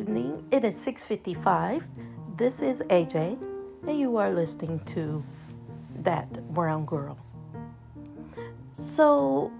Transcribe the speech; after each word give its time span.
evening. 0.00 0.42
It 0.50 0.64
is 0.64 0.76
6:55. 0.76 1.82
This 2.38 2.62
is 2.62 2.82
AJ, 2.88 3.36
and 3.86 3.98
you 3.98 4.16
are 4.16 4.32
listening 4.32 4.80
to 4.94 5.22
That 5.94 6.54
Brown 6.54 6.86
Girl. 6.86 7.18
So, 8.72 9.52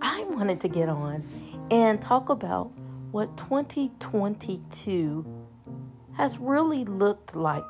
I 0.00 0.24
wanted 0.30 0.62
to 0.62 0.68
get 0.68 0.88
on 0.88 1.24
and 1.70 2.00
talk 2.00 2.30
about 2.30 2.70
what 3.12 3.36
2022 3.36 5.26
has 6.14 6.38
really 6.38 6.86
looked 6.86 7.36
like 7.36 7.64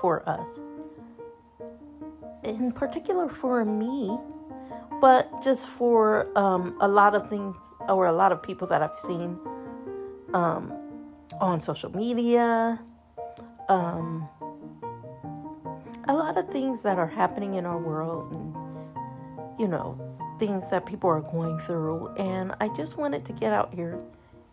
for 0.00 0.28
us. 0.28 0.60
In 2.42 2.72
particular 2.72 3.28
for 3.28 3.64
me, 3.64 4.18
but 5.00 5.40
just 5.40 5.68
for 5.68 6.26
um, 6.36 6.76
a 6.80 6.88
lot 6.88 7.14
of 7.14 7.28
things 7.28 7.54
or 7.88 8.06
a 8.06 8.12
lot 8.12 8.32
of 8.32 8.42
people 8.42 8.66
that 8.66 8.82
I've 8.82 8.98
seen 8.98 9.38
um, 10.34 10.72
on 11.40 11.60
social 11.60 11.94
media, 11.94 12.80
um, 13.68 14.28
a 16.08 16.12
lot 16.12 16.36
of 16.36 16.48
things 16.50 16.82
that 16.82 16.98
are 16.98 17.06
happening 17.06 17.54
in 17.54 17.66
our 17.66 17.78
world, 17.78 18.34
and 18.34 19.60
you 19.60 19.68
know, 19.68 19.98
things 20.38 20.70
that 20.70 20.86
people 20.86 21.08
are 21.08 21.20
going 21.20 21.58
through. 21.60 22.08
And 22.16 22.54
I 22.60 22.68
just 22.68 22.96
wanted 22.96 23.24
to 23.26 23.32
get 23.32 23.52
out 23.52 23.72
here 23.74 23.98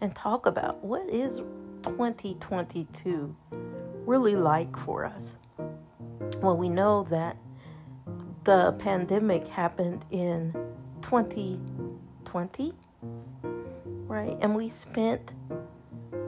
and 0.01 0.15
talk 0.15 0.45
about 0.45 0.83
what 0.83 1.09
is 1.09 1.37
2022 1.83 3.35
really 4.05 4.35
like 4.35 4.77
for 4.77 5.05
us. 5.05 5.33
Well, 6.41 6.57
we 6.57 6.69
know 6.69 7.07
that 7.09 7.37
the 8.43 8.73
pandemic 8.79 9.47
happened 9.47 10.05
in 10.11 10.53
2020, 11.01 12.73
right? 14.07 14.37
And 14.41 14.55
we 14.55 14.69
spent 14.69 15.33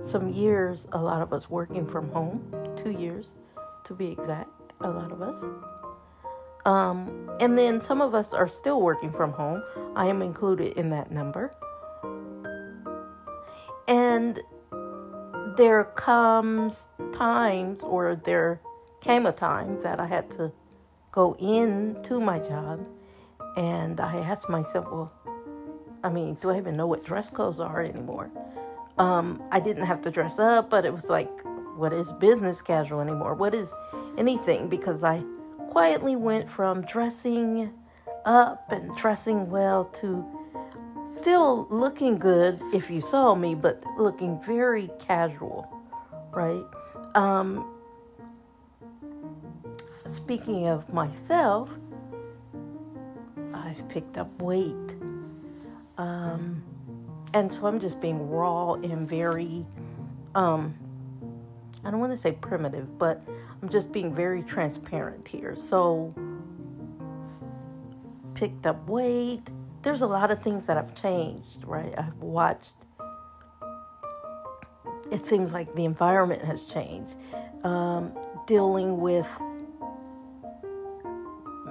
some 0.03 0.29
years, 0.29 0.87
a 0.91 1.01
lot 1.01 1.21
of 1.21 1.33
us 1.33 1.49
working 1.49 1.85
from 1.85 2.09
home, 2.11 2.43
two 2.75 2.91
years 2.91 3.29
to 3.85 3.93
be 3.93 4.11
exact, 4.11 4.49
a 4.81 4.89
lot 4.89 5.11
of 5.11 5.21
us. 5.21 5.43
Um, 6.65 7.29
and 7.39 7.57
then 7.57 7.81
some 7.81 8.01
of 8.01 8.13
us 8.13 8.33
are 8.33 8.47
still 8.47 8.81
working 8.81 9.11
from 9.11 9.31
home. 9.31 9.63
I 9.95 10.07
am 10.07 10.21
included 10.21 10.77
in 10.77 10.89
that 10.91 11.11
number. 11.11 11.53
And 13.87 14.39
there 15.57 15.83
comes 15.95 16.87
times, 17.13 17.81
or 17.83 18.15
there 18.15 18.61
came 19.01 19.25
a 19.25 19.31
time 19.31 19.81
that 19.81 19.99
I 19.99 20.05
had 20.05 20.29
to 20.31 20.51
go 21.11 21.33
into 21.39 22.19
my 22.19 22.39
job 22.39 22.87
and 23.57 23.99
I 23.99 24.17
asked 24.17 24.47
myself, 24.47 24.85
well, 24.85 25.11
I 26.03 26.09
mean, 26.09 26.35
do 26.35 26.51
I 26.51 26.57
even 26.57 26.77
know 26.77 26.87
what 26.87 27.03
dress 27.03 27.29
codes 27.29 27.59
are 27.59 27.81
anymore? 27.81 28.31
Um, 29.01 29.41
I 29.51 29.59
didn't 29.59 29.87
have 29.87 30.03
to 30.03 30.11
dress 30.11 30.37
up, 30.37 30.69
but 30.69 30.85
it 30.85 30.93
was 30.93 31.09
like, 31.09 31.27
what 31.75 31.91
is 31.91 32.11
business 32.13 32.61
casual 32.61 33.01
anymore? 33.01 33.33
What 33.33 33.55
is 33.55 33.73
anything? 34.15 34.69
Because 34.69 35.03
I 35.03 35.23
quietly 35.69 36.15
went 36.15 36.47
from 36.47 36.81
dressing 36.81 37.73
up 38.25 38.71
and 38.71 38.95
dressing 38.95 39.49
well 39.49 39.85
to 39.85 40.23
still 41.19 41.65
looking 41.71 42.19
good 42.19 42.61
if 42.75 42.91
you 42.91 43.01
saw 43.01 43.33
me, 43.33 43.55
but 43.55 43.83
looking 43.97 44.39
very 44.45 44.91
casual, 44.99 45.67
right? 46.29 46.63
Um, 47.15 47.73
speaking 50.05 50.67
of 50.67 50.93
myself, 50.93 51.71
I've 53.51 53.89
picked 53.89 54.19
up 54.19 54.39
weight. 54.39 54.95
Um, 55.97 56.61
and 57.33 57.51
so 57.51 57.65
I'm 57.65 57.79
just 57.79 57.99
being 58.01 58.29
raw 58.29 58.73
and 58.73 59.07
very, 59.07 59.65
um, 60.35 60.75
I 61.83 61.91
don't 61.91 61.99
want 61.99 62.11
to 62.11 62.17
say 62.17 62.33
primitive, 62.33 62.97
but 62.97 63.21
I'm 63.61 63.69
just 63.69 63.91
being 63.91 64.13
very 64.13 64.43
transparent 64.43 65.27
here. 65.27 65.55
So, 65.55 66.13
picked 68.33 68.65
up 68.65 68.87
weight. 68.87 69.43
There's 69.81 70.01
a 70.01 70.07
lot 70.07 70.31
of 70.31 70.41
things 70.41 70.65
that 70.65 70.77
have 70.77 70.99
changed, 70.99 71.63
right? 71.63 71.93
I've 71.97 72.17
watched, 72.17 72.75
it 75.11 75.25
seems 75.25 75.51
like 75.51 75.73
the 75.75 75.85
environment 75.85 76.43
has 76.43 76.63
changed. 76.63 77.15
Um, 77.63 78.11
dealing 78.47 78.99
with 78.99 79.29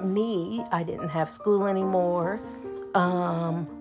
me, 0.03 0.65
I 0.73 0.83
didn't 0.83 1.11
have 1.11 1.29
school 1.29 1.67
anymore. 1.67 2.41
Um, 2.95 3.80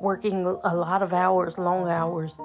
working 0.00 0.46
a 0.64 0.74
lot 0.74 1.02
of 1.02 1.12
hours, 1.12 1.58
long 1.58 1.88
hours, 1.88 2.40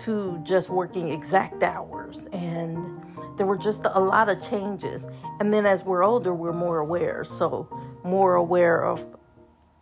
to 0.00 0.40
just 0.42 0.68
working 0.68 1.08
exact 1.08 1.62
hours. 1.62 2.26
And 2.32 3.00
there 3.36 3.46
were 3.46 3.56
just 3.56 3.82
a 3.84 4.00
lot 4.00 4.28
of 4.28 4.40
changes. 4.46 5.06
And 5.40 5.52
then 5.52 5.66
as 5.66 5.84
we're 5.84 6.02
older, 6.02 6.34
we're 6.34 6.52
more 6.52 6.78
aware. 6.78 7.24
So, 7.24 7.68
more 8.04 8.34
aware 8.34 8.84
of 8.84 9.06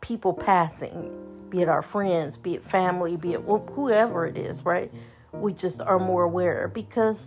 people 0.00 0.32
passing, 0.32 1.10
be 1.50 1.62
it 1.62 1.68
our 1.68 1.82
friends, 1.82 2.36
be 2.36 2.54
it 2.54 2.64
family, 2.64 3.16
be 3.16 3.34
it 3.34 3.40
whoever 3.40 4.26
it 4.26 4.36
is, 4.36 4.64
right? 4.64 4.92
We 5.32 5.52
just 5.52 5.80
are 5.80 5.98
more 5.98 6.24
aware 6.24 6.68
because, 6.68 7.26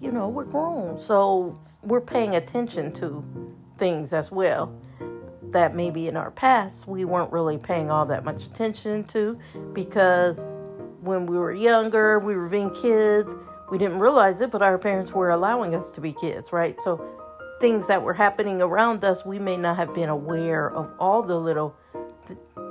you 0.00 0.10
know, 0.10 0.28
we're 0.28 0.44
grown. 0.44 0.98
So, 0.98 1.60
we're 1.82 2.00
paying 2.00 2.34
attention 2.34 2.92
to 2.94 3.24
things 3.78 4.12
as 4.12 4.32
well 4.32 4.76
that 5.56 5.74
maybe 5.74 6.06
in 6.06 6.18
our 6.18 6.30
past 6.30 6.86
we 6.86 7.06
weren't 7.06 7.32
really 7.32 7.56
paying 7.56 7.90
all 7.90 8.04
that 8.04 8.22
much 8.24 8.44
attention 8.44 9.02
to 9.04 9.38
because 9.72 10.44
when 11.00 11.24
we 11.24 11.38
were 11.38 11.54
younger, 11.54 12.18
we 12.18 12.36
were 12.36 12.48
being 12.48 12.70
kids, 12.74 13.32
we 13.70 13.78
didn't 13.78 13.98
realize 13.98 14.42
it, 14.42 14.50
but 14.50 14.60
our 14.60 14.76
parents 14.76 15.12
were 15.12 15.30
allowing 15.30 15.74
us 15.74 15.88
to 15.88 16.00
be 16.02 16.12
kids, 16.12 16.52
right? 16.52 16.78
So 16.82 17.02
things 17.58 17.86
that 17.86 18.02
were 18.02 18.12
happening 18.12 18.60
around 18.60 19.02
us, 19.02 19.24
we 19.24 19.38
may 19.38 19.56
not 19.56 19.78
have 19.78 19.94
been 19.94 20.10
aware 20.10 20.70
of 20.70 20.92
all 20.98 21.22
the 21.22 21.36
little 21.36 21.74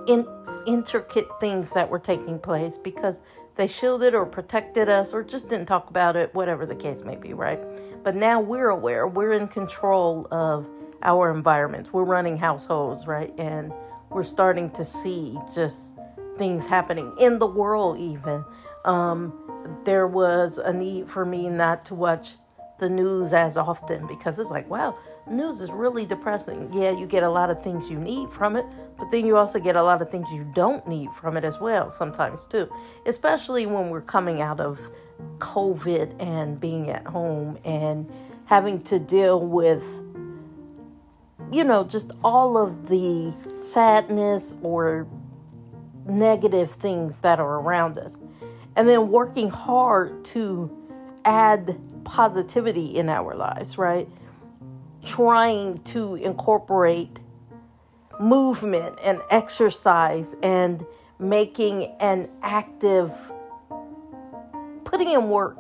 in, 0.08 0.28
intricate 0.68 1.28
things 1.40 1.74
that 1.74 1.90
were 1.90 1.98
taking 1.98 2.38
place 2.38 2.78
because 2.78 3.20
they 3.56 3.66
shielded 3.66 4.14
or 4.14 4.28
protected 4.28 4.90
us 4.90 5.12
or 5.12 5.24
just 5.24 5.50
didn't 5.50 5.66
talk 5.66 5.90
about 5.90 6.16
it, 6.16 6.36
whatever 6.36 6.68
the 6.68 6.76
case 6.76 7.02
may 7.04 7.16
be, 7.16 7.34
right? 7.34 7.60
But 8.04 8.16
now 8.16 8.40
we're 8.40 8.70
aware, 8.70 9.08
we're 9.08 9.34
in 9.34 9.48
control 9.48 10.28
of 10.30 10.68
our 11.06 11.32
environments. 11.32 11.94
We're 11.94 12.04
running 12.04 12.38
households, 12.38 13.08
right? 13.08 13.34
And 13.38 13.72
we're 14.10 14.24
starting 14.24 14.70
to 14.72 14.84
see 14.84 15.38
just 15.54 15.94
things 16.38 16.66
happening 16.66 17.14
in 17.20 17.40
the 17.40 17.48
world, 17.48 18.00
even. 18.00 18.44
Um, 18.84 19.80
there 19.86 20.08
was 20.08 20.58
a 20.58 20.74
need 20.74 21.10
for 21.10 21.26
me 21.26 21.48
not 21.48 21.86
to 21.86 21.96
watch 21.96 22.32
the 22.78 22.90
news 22.90 23.34
as 23.34 23.56
often 23.56 24.06
because 24.06 24.38
it's 24.38 24.50
like, 24.50 24.70
wow, 24.70 24.98
news 25.30 25.62
is 25.62 25.72
really 25.72 26.06
depressing. 26.06 26.70
Yeah, 26.74 26.92
you 26.92 27.06
get 27.06 27.24
a 27.24 27.30
lot 27.30 27.50
of 27.50 27.64
things 27.64 27.90
you 27.90 27.98
need 27.98 28.30
from 28.32 28.56
it, 28.56 28.66
but 28.98 29.10
then 29.12 29.26
you 29.26 29.38
also 29.38 29.60
get 29.60 29.76
a 29.76 29.84
lot 29.84 30.02
of 30.02 30.10
things 30.10 30.28
you 30.32 30.46
don't 30.54 30.86
need 30.88 31.10
from 31.14 31.38
it 31.38 31.46
as 31.46 31.60
well, 31.60 31.90
sometimes 31.90 32.46
too. 32.46 32.70
Especially 33.06 33.66
when 33.66 33.90
we're 33.90 34.02
coming 34.02 34.42
out 34.42 34.60
of 34.60 34.80
COVID 35.38 36.22
and 36.22 36.60
being 36.60 36.90
at 36.90 37.08
home 37.08 37.58
and 37.64 38.12
having 38.46 38.82
to 38.84 39.00
deal 39.00 39.40
with 39.40 39.84
you 41.52 41.64
know, 41.64 41.84
just 41.84 42.12
all 42.24 42.58
of 42.58 42.90
the 42.90 43.34
sadness 43.56 44.58
or 44.62 45.08
negative 46.06 46.72
things 46.72 47.22
that 47.22 47.40
are 47.40 47.60
around 47.60 47.98
us. 47.98 48.18
And 48.76 48.88
then 48.88 49.10
working 49.10 49.50
hard 49.50 50.26
to 50.26 50.70
add 51.24 51.80
positivity 52.04 52.98
in 52.98 53.10
our 53.10 53.36
lives, 53.36 53.78
right? 53.78 54.08
Trying 55.04 55.80
to 55.80 56.16
incorporate 56.16 57.22
movement 58.20 58.98
and 59.04 59.22
exercise 59.30 60.36
and 60.44 60.86
making 61.20 61.96
an 62.00 62.30
active, 62.42 63.12
putting 64.84 65.12
in 65.12 65.30
work 65.30 65.58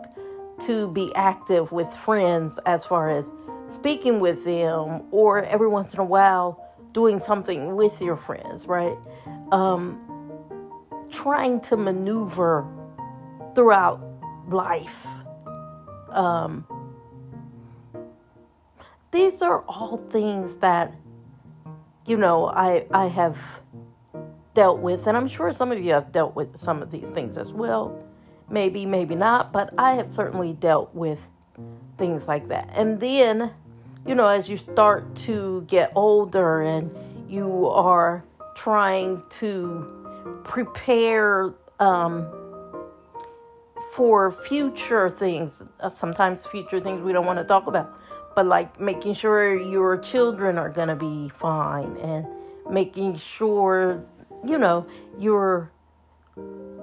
to 0.59 0.89
be 0.89 1.13
active 1.15 1.71
with 1.71 1.91
friends 1.91 2.59
as 2.65 2.85
far 2.85 3.09
as 3.09 3.31
speaking 3.75 4.19
with 4.19 4.45
them 4.45 5.03
or 5.11 5.43
every 5.43 5.67
once 5.67 5.93
in 5.93 5.99
a 5.99 6.05
while 6.05 6.63
doing 6.93 7.19
something 7.19 7.75
with 7.75 8.01
your 8.01 8.15
friends, 8.15 8.67
right? 8.67 8.97
Um, 9.51 10.01
trying 11.09 11.59
to 11.61 11.77
maneuver 11.77 12.65
throughout 13.53 14.01
life. 14.47 15.05
Um, 16.09 16.65
these 19.11 19.41
are 19.41 19.61
all 19.67 19.97
things 19.97 20.57
that, 20.57 20.95
you 22.05 22.17
know, 22.17 22.47
I, 22.47 22.85
I 22.93 23.07
have 23.07 23.61
dealt 24.53 24.79
with, 24.79 25.07
and 25.07 25.17
I'm 25.17 25.27
sure 25.27 25.51
some 25.51 25.71
of 25.71 25.83
you 25.83 25.91
have 25.91 26.11
dealt 26.11 26.35
with 26.35 26.57
some 26.57 26.81
of 26.81 26.91
these 26.91 27.09
things 27.09 27.37
as 27.37 27.51
well. 27.51 28.01
Maybe, 28.49 28.85
maybe 28.85 29.15
not, 29.15 29.51
but 29.51 29.73
I 29.77 29.95
have 29.95 30.07
certainly 30.07 30.53
dealt 30.53 30.95
with 30.95 31.27
things 31.97 32.27
like 32.27 32.47
that. 32.49 32.69
And 32.73 32.99
then, 32.99 33.51
you 34.05 34.13
know, 34.13 34.27
as 34.27 34.49
you 34.49 34.57
start 34.57 35.15
to 35.15 35.65
get 35.67 35.91
older 35.95 36.61
and 36.61 36.91
you 37.27 37.67
are 37.67 38.23
trying 38.55 39.23
to 39.29 40.41
prepare 40.43 41.53
um, 41.79 42.27
for 43.93 44.31
future 44.31 45.09
things. 45.09 45.63
Uh, 45.79 45.89
sometimes 45.89 46.45
future 46.45 46.79
things 46.79 47.01
we 47.01 47.13
don't 47.13 47.25
want 47.25 47.39
to 47.39 47.45
talk 47.45 47.65
about, 47.67 47.99
but 48.35 48.45
like 48.45 48.79
making 48.79 49.13
sure 49.13 49.59
your 49.59 49.97
children 49.97 50.57
are 50.57 50.69
going 50.69 50.87
to 50.87 50.95
be 50.95 51.29
fine 51.29 51.97
and 51.97 52.27
making 52.69 53.17
sure, 53.17 54.03
you 54.45 54.57
know, 54.57 54.85
you're. 55.17 55.71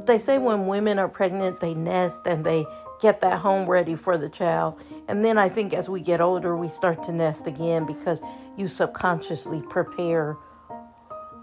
They 0.06 0.18
say 0.18 0.38
when 0.38 0.66
women 0.66 0.98
are 0.98 1.08
pregnant, 1.08 1.60
they 1.60 1.74
nest 1.74 2.26
and 2.26 2.44
they 2.44 2.66
get 3.02 3.20
that 3.20 3.40
home 3.40 3.68
ready 3.68 3.96
for 3.96 4.16
the 4.16 4.28
child. 4.28 4.80
And 5.08 5.24
then 5.24 5.36
I 5.36 5.48
think 5.48 5.74
as 5.74 5.88
we 5.88 6.00
get 6.00 6.20
older, 6.20 6.56
we 6.56 6.68
start 6.68 7.02
to 7.04 7.12
nest 7.12 7.48
again 7.48 7.84
because 7.84 8.20
you 8.56 8.68
subconsciously 8.68 9.60
prepare 9.62 10.36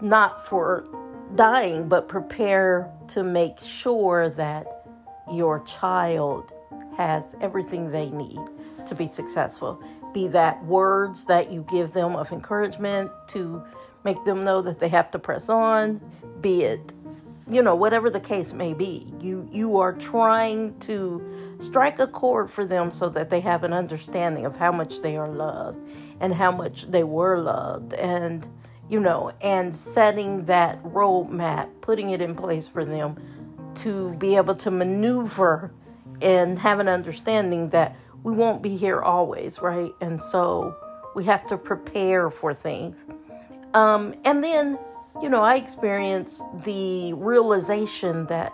not 0.00 0.46
for 0.46 0.86
dying, 1.34 1.86
but 1.86 2.08
prepare 2.08 2.90
to 3.08 3.22
make 3.22 3.60
sure 3.60 4.30
that 4.30 4.86
your 5.30 5.60
child 5.64 6.50
has 6.96 7.36
everything 7.42 7.90
they 7.90 8.08
need 8.08 8.40
to 8.86 8.94
be 8.94 9.06
successful. 9.06 9.80
Be 10.14 10.28
that 10.28 10.64
words 10.64 11.26
that 11.26 11.52
you 11.52 11.64
give 11.70 11.92
them 11.92 12.16
of 12.16 12.32
encouragement 12.32 13.10
to 13.28 13.62
make 14.02 14.24
them 14.24 14.44
know 14.44 14.62
that 14.62 14.80
they 14.80 14.88
have 14.88 15.10
to 15.10 15.18
press 15.18 15.50
on, 15.50 16.00
be 16.40 16.62
it 16.62 16.94
you 17.50 17.60
know 17.62 17.74
whatever 17.74 18.08
the 18.08 18.20
case 18.20 18.52
may 18.52 18.72
be 18.72 19.12
you 19.20 19.48
you 19.50 19.76
are 19.78 19.92
trying 19.92 20.78
to 20.78 21.49
strike 21.60 21.98
a 21.98 22.06
chord 22.06 22.50
for 22.50 22.64
them 22.64 22.90
so 22.90 23.08
that 23.10 23.30
they 23.30 23.40
have 23.40 23.64
an 23.64 23.72
understanding 23.72 24.44
of 24.44 24.56
how 24.56 24.72
much 24.72 25.00
they 25.00 25.16
are 25.16 25.30
loved 25.30 25.78
and 26.20 26.34
how 26.34 26.50
much 26.50 26.90
they 26.90 27.04
were 27.04 27.38
loved 27.38 27.94
and 27.94 28.46
you 28.90 28.98
know, 28.98 29.30
and 29.40 29.74
setting 29.74 30.44
that 30.46 30.82
roadmap, 30.82 31.68
putting 31.80 32.10
it 32.10 32.20
in 32.20 32.34
place 32.34 32.66
for 32.66 32.84
them 32.84 33.16
to 33.76 34.12
be 34.14 34.34
able 34.34 34.56
to 34.56 34.70
maneuver 34.70 35.72
and 36.20 36.58
have 36.58 36.80
an 36.80 36.88
understanding 36.88 37.70
that 37.70 37.96
we 38.24 38.32
won't 38.32 38.62
be 38.62 38.76
here 38.76 39.00
always, 39.00 39.62
right? 39.62 39.92
And 40.00 40.20
so 40.20 40.76
we 41.14 41.24
have 41.24 41.46
to 41.46 41.56
prepare 41.56 42.30
for 42.30 42.52
things. 42.52 43.06
Um, 43.72 44.12
and 44.24 44.42
then, 44.42 44.76
you 45.22 45.28
know, 45.28 45.42
I 45.42 45.54
experienced 45.54 46.42
the 46.64 47.12
realization 47.12 48.26
that 48.26 48.52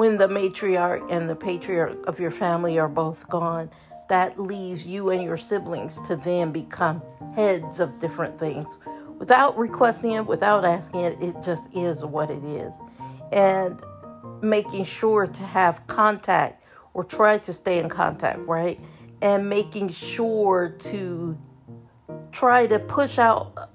when 0.00 0.16
the 0.16 0.26
matriarch 0.26 1.06
and 1.12 1.28
the 1.28 1.36
patriarch 1.36 2.06
of 2.06 2.18
your 2.18 2.30
family 2.30 2.78
are 2.78 2.88
both 2.88 3.28
gone, 3.28 3.68
that 4.08 4.40
leaves 4.40 4.86
you 4.86 5.10
and 5.10 5.22
your 5.22 5.36
siblings 5.36 6.00
to 6.00 6.16
then 6.16 6.50
become 6.50 7.02
heads 7.36 7.80
of 7.80 7.98
different 8.00 8.38
things 8.38 8.78
without 9.18 9.58
requesting 9.58 10.12
it, 10.12 10.24
without 10.26 10.64
asking 10.64 11.00
it, 11.00 11.20
it 11.20 11.36
just 11.42 11.68
is 11.74 12.02
what 12.02 12.30
it 12.30 12.42
is. 12.42 12.72
And 13.30 13.78
making 14.40 14.84
sure 14.84 15.26
to 15.26 15.42
have 15.42 15.86
contact 15.86 16.64
or 16.94 17.04
try 17.04 17.36
to 17.36 17.52
stay 17.52 17.78
in 17.78 17.90
contact, 17.90 18.38
right? 18.48 18.80
And 19.20 19.50
making 19.50 19.90
sure 19.90 20.70
to 20.78 21.36
try 22.32 22.66
to 22.68 22.78
push 22.78 23.18
out, 23.18 23.68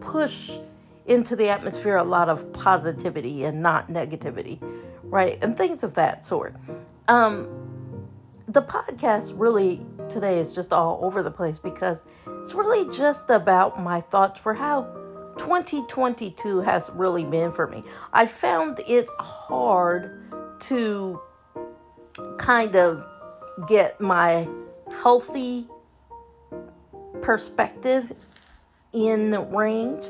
push 0.00 0.50
into 1.08 1.34
the 1.34 1.48
atmosphere 1.48 1.96
a 1.96 2.04
lot 2.04 2.28
of 2.28 2.52
positivity 2.52 3.44
and 3.44 3.62
not 3.62 3.90
negativity, 3.90 4.58
right? 5.02 5.38
And 5.42 5.56
things 5.56 5.82
of 5.82 5.94
that 5.94 6.24
sort. 6.24 6.54
Um, 7.08 7.48
the 8.46 8.62
podcast 8.62 9.32
really 9.34 9.84
today 10.08 10.38
is 10.38 10.52
just 10.52 10.72
all 10.72 11.00
over 11.02 11.22
the 11.22 11.30
place 11.30 11.58
because 11.58 11.98
it's 12.40 12.54
really 12.54 12.90
just 12.94 13.30
about 13.30 13.82
my 13.82 14.00
thoughts 14.00 14.38
for 14.38 14.54
how 14.54 14.82
2022 15.38 16.60
has 16.60 16.90
really 16.94 17.24
been 17.24 17.52
for 17.52 17.66
me. 17.66 17.82
I 18.12 18.26
found 18.26 18.80
it 18.86 19.06
hard 19.18 20.30
to 20.60 21.20
kind 22.38 22.76
of 22.76 23.06
get 23.66 24.00
my 24.00 24.48
healthy 25.02 25.66
perspective 27.20 28.12
in 28.92 29.32
range. 29.50 30.08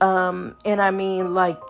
Um, 0.00 0.56
and 0.64 0.80
I 0.80 0.90
mean, 0.90 1.32
like 1.32 1.60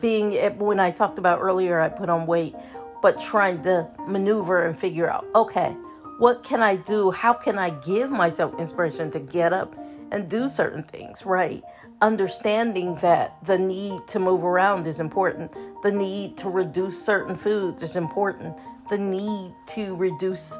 being, 0.00 0.32
when 0.58 0.80
I 0.80 0.90
talked 0.90 1.18
about 1.18 1.40
earlier, 1.40 1.80
I 1.80 1.88
put 1.88 2.08
on 2.08 2.26
weight, 2.26 2.54
but 3.02 3.20
trying 3.20 3.62
to 3.62 3.88
maneuver 4.06 4.66
and 4.66 4.78
figure 4.78 5.10
out, 5.10 5.26
okay, 5.34 5.74
what 6.18 6.42
can 6.44 6.62
I 6.62 6.76
do? 6.76 7.10
How 7.10 7.32
can 7.32 7.58
I 7.58 7.70
give 7.70 8.10
myself 8.10 8.52
inspiration 8.58 9.10
to 9.12 9.20
get 9.20 9.52
up 9.52 9.74
and 10.12 10.28
do 10.28 10.48
certain 10.48 10.82
things, 10.82 11.24
right? 11.24 11.62
Understanding 12.02 12.94
that 12.96 13.42
the 13.44 13.58
need 13.58 14.06
to 14.08 14.18
move 14.18 14.44
around 14.44 14.86
is 14.86 15.00
important, 15.00 15.52
the 15.82 15.90
need 15.90 16.36
to 16.38 16.50
reduce 16.50 17.02
certain 17.02 17.36
foods 17.36 17.82
is 17.82 17.96
important, 17.96 18.54
the 18.90 18.98
need 18.98 19.54
to 19.68 19.94
reduce, 19.96 20.56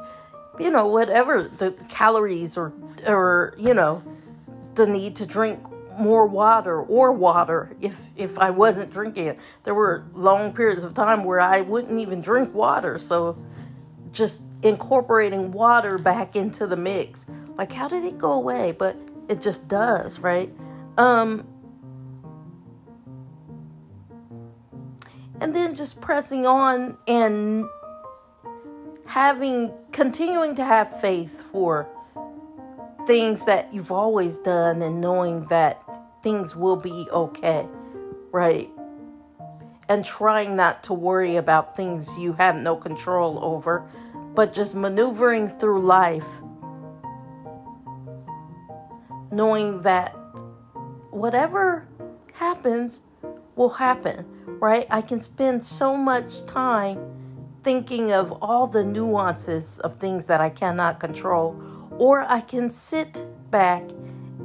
you 0.59 0.71
know, 0.71 0.87
whatever 0.87 1.51
the 1.57 1.71
calories 1.89 2.57
or, 2.57 2.73
or, 3.05 3.53
you 3.57 3.73
know, 3.73 4.01
the 4.75 4.87
need 4.87 5.15
to 5.17 5.25
drink 5.25 5.59
more 5.99 6.25
water 6.25 6.81
or 6.81 7.11
water 7.11 7.75
if 7.81 7.99
if 8.15 8.37
I 8.37 8.49
wasn't 8.49 8.91
drinking 8.91 9.27
it. 9.27 9.39
There 9.63 9.75
were 9.75 10.05
long 10.13 10.53
periods 10.53 10.83
of 10.83 10.93
time 10.93 11.23
where 11.23 11.39
I 11.39 11.61
wouldn't 11.61 11.99
even 11.99 12.21
drink 12.21 12.53
water. 12.53 12.99
So 12.99 13.37
just 14.11 14.43
incorporating 14.63 15.51
water 15.51 15.97
back 15.97 16.35
into 16.35 16.67
the 16.67 16.75
mix. 16.75 17.25
Like, 17.55 17.71
how 17.71 17.87
did 17.87 18.05
it 18.05 18.17
go 18.17 18.33
away? 18.33 18.71
But 18.71 18.95
it 19.27 19.41
just 19.41 19.67
does, 19.67 20.19
right? 20.19 20.53
Um, 20.97 21.47
and 25.39 25.55
then 25.55 25.75
just 25.75 25.99
pressing 26.01 26.45
on 26.45 26.97
and 27.07 27.65
having, 29.05 29.71
continuing 29.91 30.55
to 30.55 30.65
have 30.65 31.01
faith 31.01 31.43
for 31.51 31.87
things 33.05 33.45
that 33.45 33.73
you've 33.73 33.91
always 33.91 34.37
done 34.37 34.81
and 34.81 35.01
knowing 35.01 35.45
that 35.45 35.83
things 36.23 36.55
will 36.55 36.75
be 36.75 37.07
okay, 37.11 37.67
right? 38.31 38.69
And 39.89 40.05
trying 40.05 40.55
not 40.55 40.83
to 40.83 40.93
worry 40.93 41.35
about 41.35 41.75
things 41.75 42.17
you 42.17 42.33
have 42.33 42.55
no 42.55 42.75
control 42.75 43.43
over 43.43 43.89
but 44.33 44.53
just 44.53 44.75
maneuvering 44.75 45.49
through 45.59 45.85
life, 45.85 46.27
knowing 49.31 49.81
that 49.81 50.15
whatever 51.09 51.87
happens 52.33 52.99
will 53.55 53.69
happen, 53.69 54.25
right? 54.59 54.87
I 54.89 55.01
can 55.01 55.19
spend 55.19 55.63
so 55.63 55.97
much 55.97 56.45
time 56.45 56.99
thinking 57.63 58.11
of 58.11 58.31
all 58.41 58.67
the 58.67 58.83
nuances 58.83 59.79
of 59.79 59.99
things 59.99 60.25
that 60.25 60.41
I 60.41 60.49
cannot 60.49 60.99
control, 60.99 61.61
or 62.01 62.21
I 62.21 62.41
can 62.41 62.71
sit 62.71 63.27
back 63.51 63.83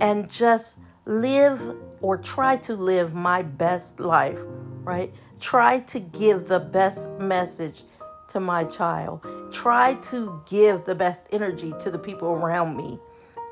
and 0.02 0.30
just 0.30 0.76
live 1.06 1.58
or 2.02 2.18
try 2.18 2.56
to 2.56 2.76
live 2.76 3.14
my 3.14 3.40
best 3.40 3.98
life, 3.98 4.38
right? 4.84 5.10
Try 5.40 5.78
to 5.80 5.98
give 5.98 6.48
the 6.48 6.60
best 6.60 7.08
message 7.12 7.84
to 8.28 8.40
my 8.40 8.64
child. 8.64 9.24
Try 9.52 9.94
to 10.10 10.42
give 10.44 10.84
the 10.84 10.94
best 10.94 11.28
energy 11.32 11.72
to 11.80 11.90
the 11.90 11.98
people 11.98 12.28
around 12.28 12.76
me 12.76 12.98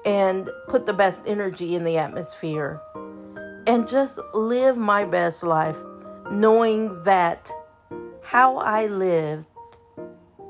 and 0.04 0.50
put 0.68 0.84
the 0.84 0.92
best 0.92 1.23
energy 1.26 1.75
in 1.75 1.82
the 1.82 1.96
atmosphere. 1.96 2.82
And 3.66 3.88
just 3.88 4.18
live 4.34 4.76
my 4.76 5.06
best 5.06 5.42
life 5.42 5.78
knowing 6.30 7.02
that 7.04 7.50
how 8.20 8.58
I 8.58 8.84
lived 8.84 9.49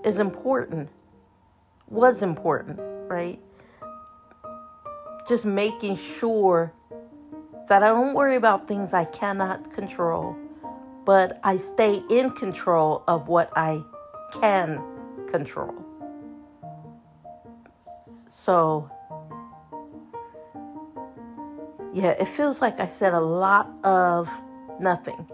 is 0.04 0.18
important, 0.18 0.88
was 1.94 2.22
important, 2.22 2.80
right? 3.08 3.40
Just 5.28 5.46
making 5.46 5.96
sure 5.96 6.72
that 7.68 7.82
I 7.82 7.88
don't 7.88 8.14
worry 8.14 8.36
about 8.36 8.68
things 8.68 8.92
I 8.92 9.04
cannot 9.06 9.70
control, 9.72 10.36
but 11.04 11.40
I 11.44 11.56
stay 11.56 12.02
in 12.10 12.30
control 12.32 13.04
of 13.08 13.28
what 13.28 13.50
I 13.56 13.82
can 14.32 14.82
control. 15.28 15.74
So, 18.28 18.90
yeah, 21.94 22.10
it 22.10 22.26
feels 22.26 22.60
like 22.60 22.80
I 22.80 22.86
said 22.86 23.14
a 23.14 23.20
lot 23.20 23.70
of 23.84 24.28
nothing. 24.80 25.26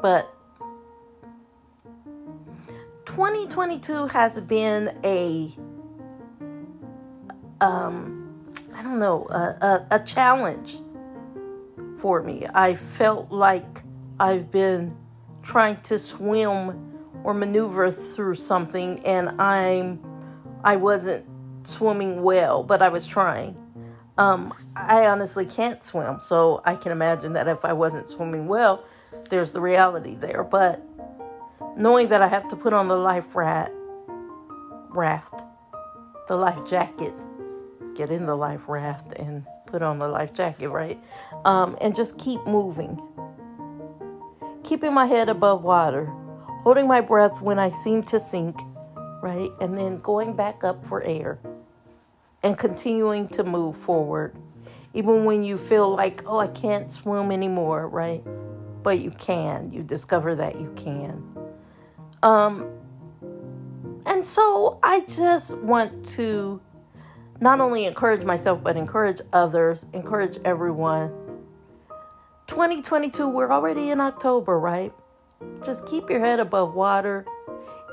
But 0.00 0.32
2022 3.16 4.08
has 4.08 4.38
been 4.40 4.94
a 5.02 5.50
um 7.62 8.44
I 8.74 8.82
don't 8.82 8.98
know, 8.98 9.26
a, 9.30 9.64
a, 9.64 9.86
a 9.92 9.98
challenge 10.00 10.76
for 11.96 12.22
me. 12.22 12.46
I 12.52 12.74
felt 12.74 13.32
like 13.32 13.82
I've 14.20 14.50
been 14.50 14.94
trying 15.42 15.80
to 15.84 15.98
swim 15.98 16.92
or 17.24 17.32
maneuver 17.32 17.90
through 17.90 18.34
something 18.34 19.02
and 19.06 19.40
I'm 19.40 19.98
I 20.62 20.76
wasn't 20.76 21.24
swimming 21.62 22.22
well, 22.22 22.62
but 22.62 22.82
I 22.82 22.90
was 22.90 23.06
trying. 23.06 23.56
Um, 24.18 24.52
I 24.76 25.06
honestly 25.06 25.46
can't 25.46 25.82
swim, 25.82 26.20
so 26.20 26.60
I 26.66 26.74
can 26.74 26.92
imagine 26.92 27.32
that 27.32 27.48
if 27.48 27.64
I 27.64 27.72
wasn't 27.72 28.10
swimming 28.10 28.46
well, 28.46 28.84
there's 29.30 29.52
the 29.52 29.60
reality 29.62 30.16
there. 30.16 30.44
But 30.44 30.86
knowing 31.76 32.08
that 32.08 32.22
I 32.22 32.28
have 32.28 32.48
to 32.48 32.56
put 32.56 32.72
on 32.72 32.88
the 32.88 32.96
life 32.96 33.34
rat, 33.34 33.70
raft, 34.90 35.44
the 36.28 36.36
life 36.36 36.66
jacket, 36.68 37.12
get 37.94 38.10
in 38.10 38.26
the 38.26 38.34
life 38.34 38.62
raft 38.66 39.12
and 39.12 39.44
put 39.66 39.82
on 39.82 39.98
the 39.98 40.08
life 40.08 40.32
jacket, 40.32 40.68
right? 40.70 40.98
Um, 41.44 41.76
and 41.80 41.94
just 41.94 42.18
keep 42.18 42.44
moving. 42.46 43.00
Keeping 44.64 44.94
my 44.94 45.06
head 45.06 45.28
above 45.28 45.62
water, 45.62 46.06
holding 46.62 46.88
my 46.88 47.00
breath 47.00 47.42
when 47.42 47.58
I 47.58 47.68
seem 47.68 48.02
to 48.04 48.18
sink, 48.18 48.56
right? 49.22 49.50
And 49.60 49.76
then 49.76 49.98
going 49.98 50.34
back 50.34 50.64
up 50.64 50.84
for 50.84 51.02
air 51.02 51.38
and 52.42 52.56
continuing 52.56 53.28
to 53.28 53.44
move 53.44 53.76
forward. 53.76 54.34
Even 54.94 55.24
when 55.24 55.44
you 55.44 55.58
feel 55.58 55.94
like, 55.94 56.22
oh, 56.26 56.38
I 56.38 56.46
can't 56.46 56.90
swim 56.90 57.30
anymore, 57.30 57.86
right? 57.86 58.22
But 58.82 59.00
you 59.00 59.10
can. 59.10 59.70
You 59.70 59.82
discover 59.82 60.34
that 60.36 60.58
you 60.58 60.72
can. 60.74 61.36
Um, 62.22 62.68
and 64.06 64.24
so 64.24 64.78
I 64.82 65.00
just 65.00 65.56
want 65.58 66.04
to 66.10 66.60
not 67.40 67.60
only 67.60 67.84
encourage 67.84 68.24
myself, 68.24 68.62
but 68.62 68.76
encourage 68.76 69.20
others, 69.32 69.86
encourage 69.92 70.38
everyone. 70.44 71.10
2022, 72.46 73.28
we're 73.28 73.52
already 73.52 73.90
in 73.90 74.00
October, 74.00 74.58
right? 74.58 74.92
Just 75.64 75.84
keep 75.86 76.08
your 76.08 76.20
head 76.20 76.40
above 76.40 76.74
water. 76.74 77.26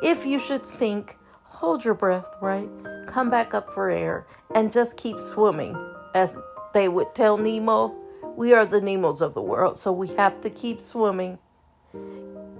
If 0.01 0.25
you 0.25 0.39
should 0.39 0.65
sink, 0.65 1.17
hold 1.43 1.83
your 1.83 1.93
breath, 1.93 2.27
right? 2.41 2.69
Come 3.07 3.29
back 3.29 3.53
up 3.53 3.73
for 3.73 3.89
air 3.89 4.27
and 4.55 4.71
just 4.71 4.95
keep 4.97 5.19
swimming. 5.19 5.75
As 6.13 6.37
they 6.73 6.87
would 6.87 7.13
tell 7.15 7.37
Nemo, 7.37 7.95
we 8.35 8.53
are 8.53 8.65
the 8.65 8.81
Nemos 8.81 9.21
of 9.21 9.33
the 9.33 9.41
world, 9.41 9.77
so 9.77 9.91
we 9.91 10.07
have 10.09 10.39
to 10.41 10.49
keep 10.49 10.81
swimming. 10.81 11.37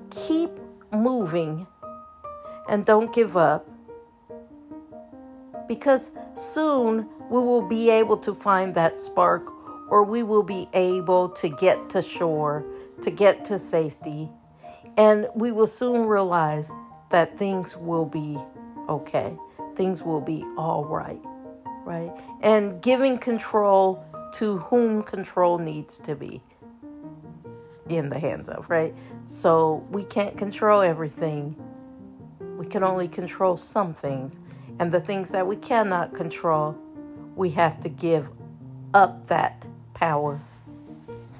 Keep 0.10 0.52
moving 0.94 1.68
and 2.70 2.86
don't 2.86 3.14
give 3.14 3.36
up 3.36 3.68
because 5.68 6.12
soon 6.36 7.08
we 7.30 7.40
will 7.40 7.62
be 7.62 7.90
able 7.90 8.18
to 8.18 8.34
find 8.34 8.74
that 8.76 9.02
spark 9.02 9.50
or 9.90 10.04
we 10.04 10.24
will 10.24 10.44
be 10.44 10.68
able 10.74 11.30
to 11.30 11.50
get 11.50 11.90
to 11.90 12.02
shore, 12.02 12.66
to 13.02 13.12
get 13.12 13.46
to 13.46 13.60
safety, 13.60 14.30
and 14.98 15.28
we 15.36 15.52
will 15.52 15.68
soon 15.68 16.06
realize 16.06 16.72
that 17.10 17.38
things 17.38 17.78
will 17.78 18.06
be 18.06 18.38
okay. 18.90 19.38
Things 19.76 20.04
will 20.04 20.22
be 20.22 20.44
all 20.58 20.86
right, 20.86 21.22
right? 21.86 22.12
And 22.42 22.82
giving 22.82 23.18
control 23.18 24.04
to 24.36 24.58
whom 24.60 25.04
control 25.04 25.58
needs 25.58 26.00
to 26.00 26.16
be 26.16 26.42
in 27.90 28.10
the 28.10 28.20
hands 28.20 28.50
of, 28.50 28.70
right? 28.70 28.94
So 29.26 29.86
we 29.92 30.04
can't 30.04 30.38
control 30.38 30.82
everything. 30.82 31.56
We 32.58 32.66
can 32.66 32.84
only 32.84 33.08
control 33.08 33.58
some 33.58 33.94
things. 33.94 34.40
And 34.80 34.92
the 34.92 35.02
things 35.02 35.30
that 35.30 35.46
we 35.46 35.56
cannot 35.58 36.14
control, 36.14 36.78
we 37.36 37.50
have 37.52 37.80
to 37.82 37.90
give 37.90 38.30
up 38.94 39.28
that 39.28 39.68
power 39.94 40.40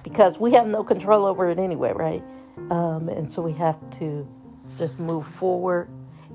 because 0.04 0.38
we 0.38 0.52
have 0.52 0.68
no 0.68 0.84
control 0.84 1.26
over 1.26 1.50
it 1.50 1.58
anyway, 1.58 1.94
right? 1.94 2.24
Um, 2.70 3.10
and 3.10 3.30
so 3.30 3.42
we 3.42 3.54
have 3.54 3.80
to 4.00 4.28
just 4.78 5.00
move 5.00 5.26
forward 5.26 5.88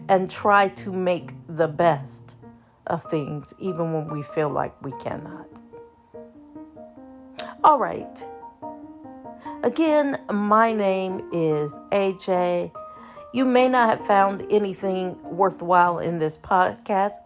and 0.09 0.31
try 0.31 0.69
to 0.69 0.93
make 0.93 1.33
the 1.49 1.69
best 1.69 2.37
of 2.87 3.05
things, 3.11 3.53
even 3.59 3.93
when 3.93 4.09
we 4.09 4.23
feel 4.23 4.49
like 4.49 4.75
we 4.83 4.93
cannot. 4.93 5.47
All 7.63 7.79
right. 7.79 8.25
Again, 9.65 10.21
my 10.33 10.73
name 10.73 11.29
is 11.33 11.73
AJ. 11.91 12.71
You 13.35 13.45
may 13.45 13.69
not 13.69 13.99
have 13.99 14.07
found 14.07 14.47
anything 14.51 15.21
worthwhile 15.25 15.99
in 15.99 16.19
this 16.19 16.39
podcast, 16.39 17.17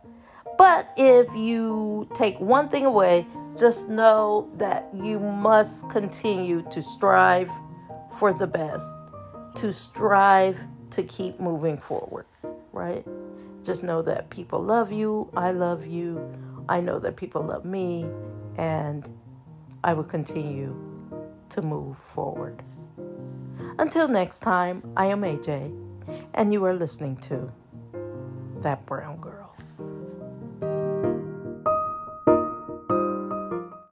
but 0.57 0.91
if 0.97 1.29
you 1.37 2.09
take 2.15 2.41
one 2.41 2.71
thing 2.71 2.87
away, 2.87 3.27
just 3.59 3.87
know 3.87 4.51
that 4.57 4.89
you 4.95 5.21
must 5.21 5.87
continue 5.91 6.63
to 6.71 6.83
strive 6.83 7.51
for 8.19 8.33
the 8.33 8.47
best, 8.47 8.87
to 9.57 9.71
strive 9.71 10.59
to 10.93 11.03
keep 11.03 11.39
moving 11.39 11.77
forward, 11.77 12.25
right? 12.73 13.07
Just 13.63 13.83
know 13.83 14.01
that 14.01 14.31
people 14.31 14.63
love 14.63 14.91
you. 14.91 15.31
I 15.37 15.53
love 15.53 15.87
you. 15.87 16.35
I 16.67 16.81
know 16.81 16.99
that 16.99 17.17
people 17.17 17.43
love 17.43 17.67
me, 17.67 18.07
and 18.57 19.07
I 19.85 19.93
will 19.93 20.05
continue 20.05 20.92
to 21.53 21.63
move 21.63 21.97
forward. 21.99 22.63
Until 23.79 24.09
next 24.09 24.41
time, 24.41 24.83
I 24.97 25.07
am 25.07 25.23
AJ 25.23 25.73
and 26.35 26.53
you 26.53 26.65
are 26.65 26.75
listening 26.75 27.17
to 27.29 27.53
That 28.63 28.85
Brown 28.87 29.19
Girl. 29.21 29.32